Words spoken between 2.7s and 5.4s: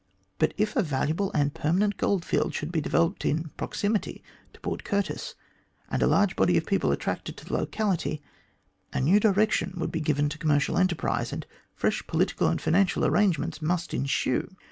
be developed in proximity to Port 'Curtis,